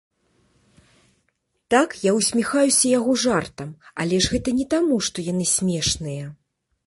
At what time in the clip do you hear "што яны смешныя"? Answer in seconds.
5.09-6.25